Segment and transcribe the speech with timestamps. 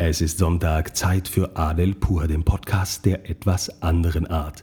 [0.00, 4.62] Es ist Sonntag, Zeit für Adel Pur, den Podcast der etwas anderen Art.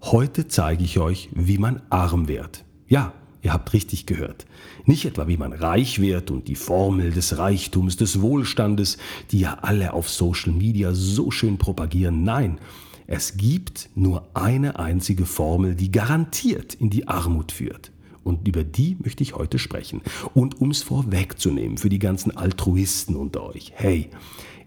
[0.00, 2.64] Heute zeige ich euch, wie man arm wird.
[2.88, 3.12] Ja,
[3.42, 4.46] ihr habt richtig gehört.
[4.86, 8.96] Nicht etwa, wie man reich wird und die Formel des Reichtums, des Wohlstandes,
[9.32, 12.24] die ja alle auf Social Media so schön propagieren.
[12.24, 12.58] Nein,
[13.06, 17.92] es gibt nur eine einzige Formel, die garantiert in die Armut führt.
[18.24, 20.00] Und über die möchte ich heute sprechen.
[20.32, 23.72] Und um es vorwegzunehmen für die ganzen Altruisten unter euch.
[23.74, 24.10] Hey,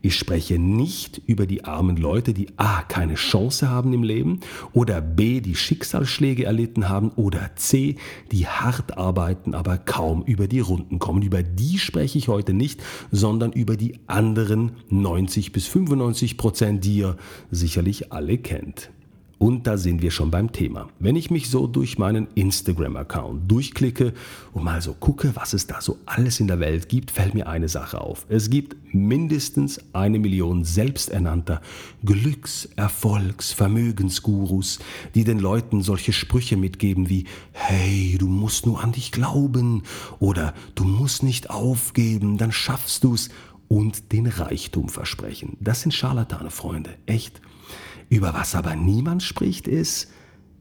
[0.06, 4.42] ich spreche nicht über die armen Leute, die A keine Chance haben im Leben
[4.74, 7.96] oder B die Schicksalsschläge erlitten haben oder C
[8.34, 11.22] die hart arbeiten, aber kaum über die Runden kommen.
[11.22, 16.98] Über die spreche ich heute nicht, sondern über die anderen 90 bis 95 Prozent, die
[16.98, 17.16] ihr
[17.50, 18.92] sicherlich alle kennt.
[19.44, 20.88] Und da sind wir schon beim Thema.
[21.00, 24.14] Wenn ich mich so durch meinen Instagram-Account durchklicke
[24.54, 27.50] und mal so gucke, was es da so alles in der Welt gibt, fällt mir
[27.50, 28.26] eine Sache auf.
[28.30, 31.62] Es gibt mindestens eine Million selbsternannter
[32.06, 34.80] Glücks-, Erfolgs-, Vermögensgurus,
[35.14, 39.84] die den Leuten solche Sprüche mitgeben wie, hey, du musst nur an dich glauben
[40.20, 43.28] oder du musst nicht aufgeben, dann schaffst du's
[43.68, 45.58] und den Reichtum versprechen.
[45.60, 47.42] Das sind Scharlatane, Freunde, echt.
[48.10, 50.12] Über was aber niemand spricht, ist,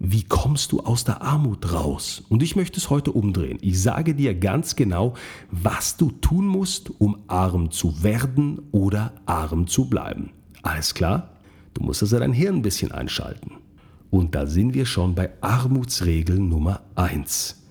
[0.05, 2.25] wie kommst du aus der Armut raus?
[2.29, 3.59] Und ich möchte es heute umdrehen.
[3.61, 5.15] Ich sage dir ganz genau,
[5.53, 10.31] was du tun musst, um arm zu werden oder arm zu bleiben.
[10.63, 11.37] Alles klar?
[11.75, 13.53] Du musst also dein Hirn ein bisschen einschalten.
[14.11, 17.62] Und da sind wir schon bei Armutsregel Nummer 1.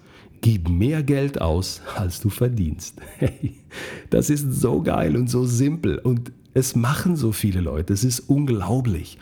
[0.42, 3.00] Gib mehr Geld aus, als du verdienst.
[3.20, 3.56] Hey,
[4.10, 7.94] das ist so geil und so simpel und es machen so viele Leute.
[7.94, 9.20] Es ist unglaublich.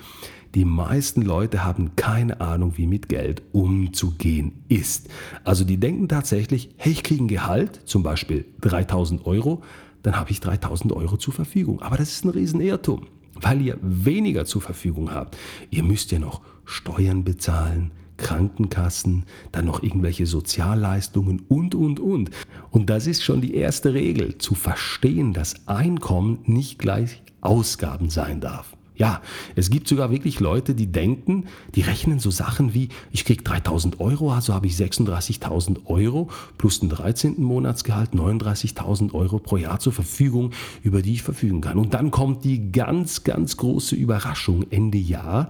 [0.56, 5.10] Die meisten Leute haben keine Ahnung, wie mit Geld umzugehen ist.
[5.44, 9.62] Also die denken tatsächlich, hey, ich kriege ein Gehalt, zum Beispiel 3000 Euro,
[10.02, 11.82] dann habe ich 3000 Euro zur Verfügung.
[11.82, 15.38] Aber das ist ein Riesenirrtum, weil ihr weniger zur Verfügung habt.
[15.70, 22.30] Ihr müsst ja noch Steuern bezahlen, Krankenkassen, dann noch irgendwelche Sozialleistungen und, und, und.
[22.70, 28.42] Und das ist schon die erste Regel, zu verstehen, dass Einkommen nicht gleich Ausgaben sein
[28.42, 28.76] darf.
[29.00, 29.22] Ja,
[29.56, 34.02] es gibt sogar wirklich Leute, die denken, die rechnen so Sachen wie, ich kriege 3000
[34.02, 37.42] Euro, also habe ich 36.000 Euro plus einen 13.
[37.42, 40.52] Monatsgehalt, 39.000 Euro pro Jahr zur Verfügung,
[40.84, 41.78] über die ich verfügen kann.
[41.78, 45.48] Und dann kommt die ganz, ganz große Überraschung Ende Jahr.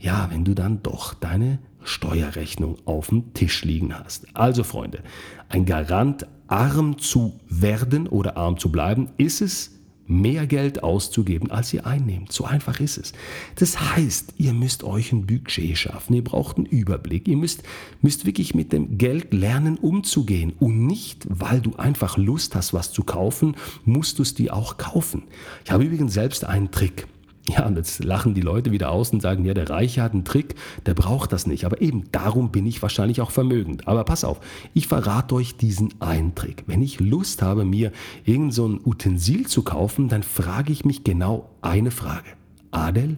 [0.00, 4.26] Ja, wenn du dann doch deine Steuerrechnung auf dem Tisch liegen hast.
[4.34, 5.02] Also Freunde,
[5.48, 9.78] ein Garant, arm zu werden oder arm zu bleiben, ist es,
[10.08, 12.32] mehr Geld auszugeben, als ihr einnehmt.
[12.32, 13.12] So einfach ist es.
[13.56, 17.62] Das heißt, ihr müsst euch ein Budget schaffen, ihr braucht einen Überblick, ihr müsst,
[18.00, 22.90] müsst wirklich mit dem Geld lernen umzugehen und nicht, weil du einfach Lust hast, was
[22.90, 25.24] zu kaufen, musst du es dir auch kaufen.
[25.64, 27.06] Ich habe übrigens selbst einen Trick.
[27.48, 30.24] Ja, und jetzt lachen die Leute wieder aus und sagen, ja, der Reiche hat einen
[30.24, 30.54] Trick,
[30.84, 31.64] der braucht das nicht.
[31.64, 33.88] Aber eben darum bin ich wahrscheinlich auch vermögend.
[33.88, 34.40] Aber pass auf,
[34.74, 36.64] ich verrate euch diesen einen Trick.
[36.66, 37.90] Wenn ich Lust habe, mir
[38.24, 42.28] irgend so ein Utensil zu kaufen, dann frage ich mich genau eine Frage.
[42.70, 43.16] Adel,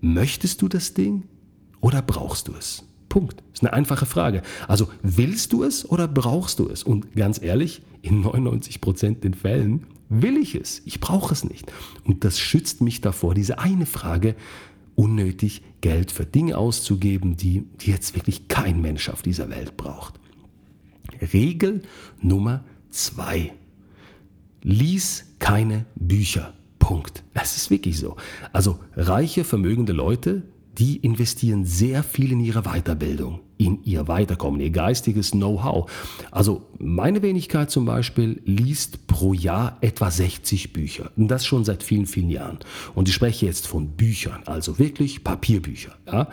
[0.00, 1.24] möchtest du das Ding
[1.82, 2.84] oder brauchst du es?
[3.16, 3.38] Punkt.
[3.38, 4.42] Das ist eine einfache Frage.
[4.68, 6.82] Also willst du es oder brauchst du es?
[6.82, 10.82] Und ganz ehrlich, in 99 Prozent den Fällen will ich es.
[10.84, 11.72] Ich brauche es nicht.
[12.04, 14.36] Und das schützt mich davor, diese eine Frage
[14.96, 20.20] unnötig Geld für Dinge auszugeben, die, die jetzt wirklich kein Mensch auf dieser Welt braucht.
[21.32, 21.80] Regel
[22.20, 23.54] Nummer zwei.
[24.60, 26.52] Lies keine Bücher.
[26.78, 27.24] Punkt.
[27.32, 28.16] Es ist wirklich so.
[28.52, 30.42] Also reiche, vermögende Leute
[30.78, 35.90] die investieren sehr viel in ihre Weiterbildung, in ihr Weiterkommen, ihr geistiges Know-how.
[36.30, 41.10] Also meine Wenigkeit zum Beispiel liest pro Jahr etwa 60 Bücher.
[41.16, 42.58] Und das schon seit vielen, vielen Jahren.
[42.94, 45.96] Und ich spreche jetzt von Büchern, also wirklich Papierbücher.
[46.06, 46.28] Ja?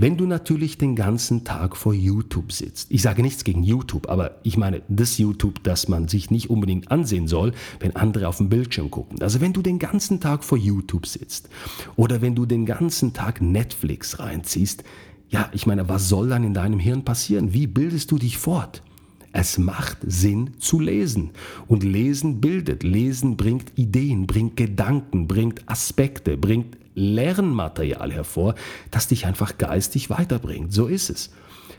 [0.00, 4.36] Wenn du natürlich den ganzen Tag vor YouTube sitzt, ich sage nichts gegen YouTube, aber
[4.44, 7.50] ich meine das YouTube, das man sich nicht unbedingt ansehen soll,
[7.80, 9.20] wenn andere auf dem Bildschirm gucken.
[9.22, 11.48] Also wenn du den ganzen Tag vor YouTube sitzt
[11.96, 14.84] oder wenn du den ganzen Tag Netflix reinziehst,
[15.30, 17.52] ja, ich meine, was soll dann in deinem Hirn passieren?
[17.52, 18.84] Wie bildest du dich fort?
[19.32, 21.30] Es macht Sinn zu lesen.
[21.66, 22.84] Und Lesen bildet.
[22.84, 28.54] Lesen bringt Ideen, bringt Gedanken, bringt Aspekte, bringt Lernmaterial hervor,
[28.90, 30.72] das dich einfach geistig weiterbringt.
[30.72, 31.30] So ist es.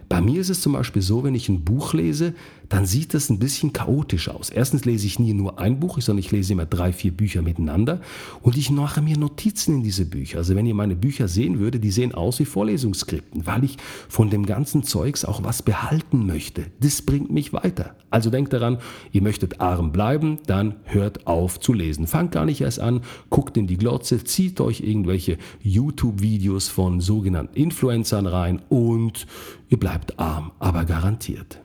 [0.07, 2.33] Bei mir ist es zum Beispiel so, wenn ich ein Buch lese,
[2.69, 4.49] dann sieht das ein bisschen chaotisch aus.
[4.49, 7.99] Erstens lese ich nie nur ein Buch, sondern ich lese immer drei, vier Bücher miteinander
[8.41, 10.37] und ich mache mir Notizen in diese Bücher.
[10.37, 13.77] Also wenn ihr meine Bücher sehen würdet, die sehen aus wie Vorlesungsskripten, weil ich
[14.07, 16.67] von dem ganzen Zeugs auch was behalten möchte.
[16.79, 17.95] Das bringt mich weiter.
[18.11, 18.77] Also denkt daran,
[19.11, 22.07] ihr möchtet arm bleiben, dann hört auf zu lesen.
[22.07, 27.55] Fangt gar nicht erst an, guckt in die Glotze, zieht euch irgendwelche YouTube-Videos von sogenannten
[27.55, 29.25] Influencern rein und
[29.69, 31.59] ihr bleibt arm, aber garantiert.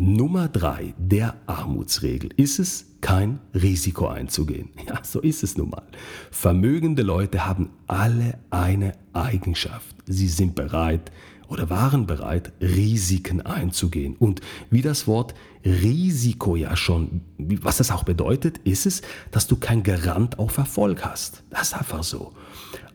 [0.00, 4.70] Nummer drei der Armutsregel ist es, kein Risiko einzugehen.
[4.86, 5.82] Ja, so ist es nun mal.
[6.30, 9.96] Vermögende Leute haben alle eine Eigenschaft.
[10.06, 11.10] Sie sind bereit
[11.48, 14.14] oder waren bereit, Risiken einzugehen.
[14.16, 14.40] Und
[14.70, 15.34] wie das Wort
[15.64, 19.02] Risiko ja schon, was das auch bedeutet, ist es,
[19.32, 21.42] dass du kein Garant auf Erfolg hast.
[21.50, 22.32] Das ist einfach so.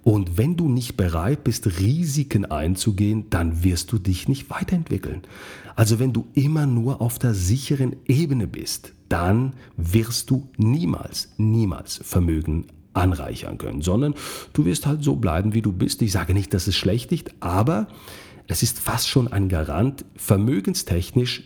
[0.03, 5.21] Und wenn du nicht bereit bist, Risiken einzugehen, dann wirst du dich nicht weiterentwickeln.
[5.75, 11.99] Also wenn du immer nur auf der sicheren Ebene bist, dann wirst du niemals, niemals
[12.03, 14.13] Vermögen anreichern können, sondern
[14.53, 16.01] du wirst halt so bleiben, wie du bist.
[16.01, 17.87] Ich sage nicht, dass es schlecht ist, aber
[18.47, 21.43] es ist fast schon ein Garant, vermögenstechnisch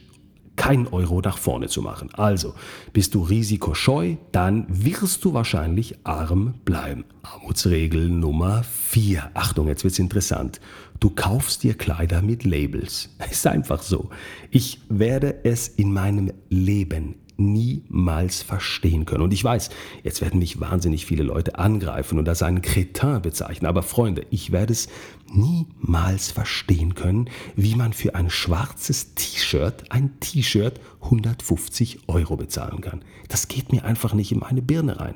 [0.58, 2.10] keinen Euro nach vorne zu machen.
[2.14, 2.54] Also,
[2.92, 7.06] bist du risikoscheu, dann wirst du wahrscheinlich arm bleiben.
[7.24, 9.32] Armutsregel Nummer 4.
[9.34, 10.60] Achtung, jetzt wird es interessant.
[11.00, 13.10] Du kaufst dir Kleider mit Labels.
[13.32, 14.10] Ist einfach so.
[14.52, 19.24] Ich werde es in meinem Leben niemals verstehen können.
[19.24, 19.70] Und ich weiß,
[20.04, 23.68] jetzt werden mich wahnsinnig viele Leute angreifen und als einen Kretin bezeichnen.
[23.68, 24.88] Aber Freunde, ich werde es
[25.34, 33.04] niemals verstehen können, wie man für ein schwarzes T-Shirt, ein T-Shirt 150 Euro bezahlen kann.
[33.28, 35.16] Das geht mir einfach nicht in meine Birne rein.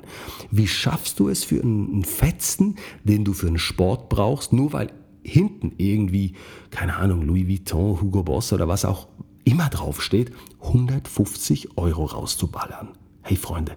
[0.50, 4.92] Wie schaffst du es für einen Fetzen, den du für einen Sport brauchst, nur weil
[5.24, 6.34] hinten irgendwie,
[6.70, 9.08] keine Ahnung, Louis Vuitton, Hugo Boss oder was auch
[9.44, 12.88] immer draufsteht, 150 Euro rauszuballern.
[13.22, 13.76] Hey Freunde,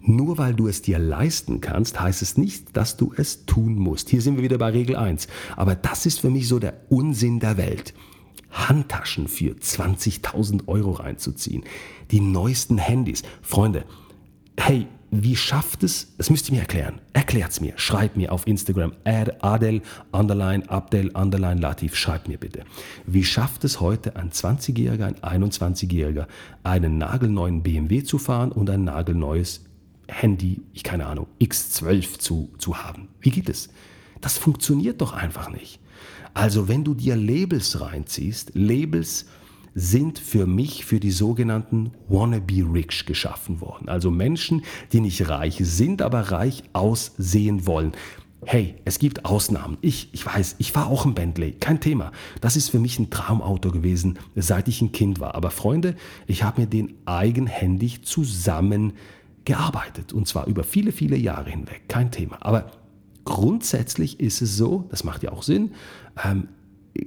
[0.00, 4.08] nur weil du es dir leisten kannst, heißt es nicht, dass du es tun musst.
[4.10, 5.28] Hier sind wir wieder bei Regel 1.
[5.56, 7.94] Aber das ist für mich so der Unsinn der Welt.
[8.50, 11.64] Handtaschen für 20.000 Euro reinzuziehen.
[12.10, 13.22] Die neuesten Handys.
[13.42, 13.84] Freunde,
[14.56, 18.46] hey, wie schafft es, das müsst ihr mir erklären, erklärt es mir, schreibt mir auf
[18.46, 22.64] Instagram, Adel, underline, Abdel, underline, Latif, schreibt mir bitte.
[23.06, 26.26] Wie schafft es heute ein 20-Jähriger, ein 21-Jähriger,
[26.62, 29.64] einen nagelneuen BMW zu fahren und ein nagelneues
[30.06, 33.08] Handy, ich keine Ahnung, X12 zu, zu haben?
[33.20, 33.70] Wie geht es?
[34.20, 35.80] Das funktioniert doch einfach nicht.
[36.34, 39.26] Also wenn du dir Labels reinziehst, Labels,
[39.80, 43.88] sind für mich für die sogenannten wannabe rich geschaffen worden.
[43.88, 44.62] Also Menschen,
[44.92, 47.92] die nicht reich sind, aber reich aussehen wollen.
[48.44, 49.78] Hey, es gibt Ausnahmen.
[49.80, 52.12] Ich, ich weiß, ich war auch ein Bentley, kein Thema.
[52.40, 55.34] Das ist für mich ein Traumauto gewesen, seit ich ein Kind war.
[55.34, 55.94] Aber Freunde,
[56.26, 58.94] ich habe mir den eigenhändig zusammen
[59.44, 62.38] gearbeitet und zwar über viele, viele Jahre hinweg, kein Thema.
[62.40, 62.70] Aber
[63.24, 65.72] grundsätzlich ist es so, das macht ja auch Sinn,
[66.22, 66.48] ähm,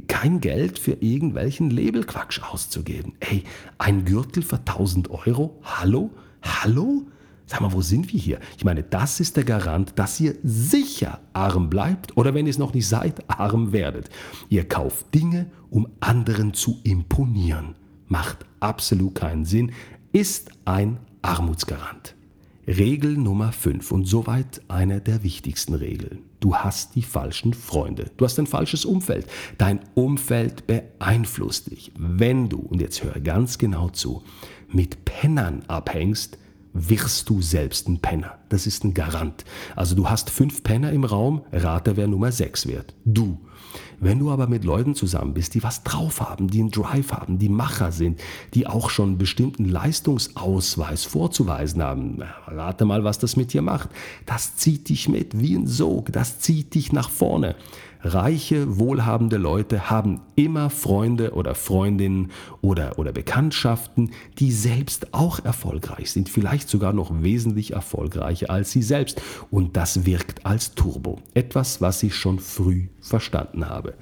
[0.07, 3.13] kein Geld für irgendwelchen Labelquatsch auszugeben.
[3.19, 3.44] Ey,
[3.77, 5.59] ein Gürtel für 1000 Euro?
[5.63, 6.12] Hallo?
[6.41, 7.07] Hallo?
[7.45, 8.39] Sag mal, wo sind wir hier?
[8.57, 12.57] Ich meine, das ist der Garant, dass ihr sicher arm bleibt oder wenn ihr es
[12.57, 14.09] noch nicht seid, arm werdet.
[14.50, 17.75] Ihr kauft Dinge, um anderen zu imponieren.
[18.07, 19.71] Macht absolut keinen Sinn,
[20.13, 22.15] ist ein Armutsgarant.
[22.68, 26.19] Regel Nummer 5 und soweit eine der wichtigsten Regeln.
[26.39, 28.12] Du hast die falschen Freunde.
[28.15, 29.27] Du hast ein falsches Umfeld.
[29.57, 31.92] Dein Umfeld beeinflusst dich.
[31.98, 34.24] Wenn du, und jetzt höre ganz genau zu,
[34.69, 36.38] mit Pennern abhängst,
[36.74, 38.39] wirst du selbst ein Penner.
[38.53, 39.45] Das ist ein Garant.
[39.75, 42.94] Also du hast fünf Penner im Raum, rate, wer Nummer sechs wird.
[43.04, 43.39] Du.
[43.99, 47.39] Wenn du aber mit Leuten zusammen bist, die was drauf haben, die einen Drive haben,
[47.39, 48.21] die Macher sind,
[48.54, 53.89] die auch schon einen bestimmten Leistungsausweis vorzuweisen haben, rate mal, was das mit dir macht.
[54.28, 57.56] Das zieht dich mit wie ein Sog, das zieht dich nach vorne.
[58.06, 66.11] Reiche, wohlhabende Leute haben immer Freunde oder Freundinnen oder, oder Bekanntschaften, die selbst auch erfolgreich
[66.11, 69.21] sind, vielleicht sogar noch wesentlich erfolgreicher als sie selbst.
[69.52, 71.19] Und das wirkt als Turbo.
[71.33, 73.95] Etwas, was ich schon früh verstanden habe.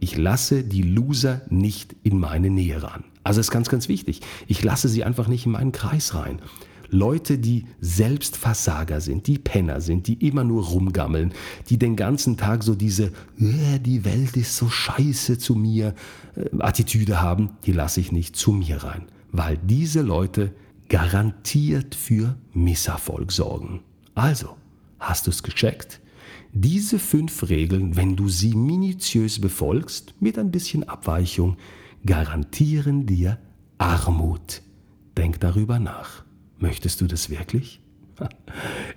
[0.00, 3.04] Ich lasse die Loser nicht in meine Nähe ran.
[3.22, 4.20] Also ist ganz, ganz wichtig.
[4.46, 6.40] Ich lasse sie einfach nicht in meinen Kreis rein.
[6.90, 11.32] Leute, die Selbstversager sind, die Penner sind, die immer nur rumgammeln,
[11.68, 13.06] die den ganzen Tag so diese
[13.38, 15.94] äh, die Welt ist so scheiße zu mir
[16.36, 20.52] äh, Attitüde haben, die lasse ich nicht zu mir rein, weil diese Leute
[20.88, 23.80] garantiert für Misserfolg sorgen.
[24.14, 24.56] Also,
[24.98, 26.00] hast du es gecheckt?
[26.52, 31.56] Diese fünf Regeln, wenn du sie minutiös befolgst, mit ein bisschen Abweichung,
[32.06, 33.38] garantieren dir
[33.78, 34.62] Armut.
[35.16, 36.24] Denk darüber nach.
[36.58, 37.80] Möchtest du das wirklich?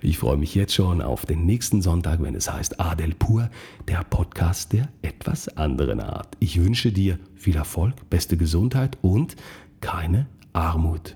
[0.01, 3.49] Ich freue mich jetzt schon auf den nächsten Sonntag, wenn es heißt Adel Pur,
[3.87, 6.37] der Podcast der etwas anderen Art.
[6.39, 9.35] Ich wünsche dir viel Erfolg, beste Gesundheit und
[9.81, 11.15] keine Armut.